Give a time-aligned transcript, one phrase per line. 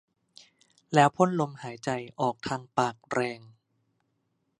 [0.93, 1.89] แล้วพ่นลมหายใจ
[2.19, 3.39] ออกทางปากแรง